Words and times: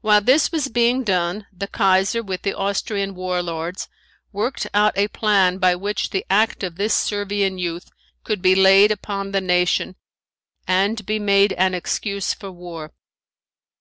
While 0.00 0.20
this 0.22 0.50
was 0.50 0.66
being 0.66 1.04
done 1.04 1.46
the 1.52 1.68
Kaiser 1.68 2.24
with 2.24 2.42
the 2.42 2.54
Austrian 2.56 3.14
war 3.14 3.40
lords 3.40 3.86
worked 4.32 4.66
out 4.74 4.98
a 4.98 5.06
plan 5.06 5.58
by 5.58 5.76
which 5.76 6.10
the 6.10 6.26
act 6.28 6.64
of 6.64 6.74
this 6.74 6.92
Servian 6.92 7.56
youth 7.56 7.88
could 8.24 8.42
be 8.42 8.56
laid 8.56 8.90
upon 8.90 9.30
the 9.30 9.40
nation 9.40 9.94
and 10.66 11.06
be 11.06 11.20
made 11.20 11.52
an 11.52 11.72
excuse 11.72 12.34
for 12.34 12.50
war. 12.50 12.94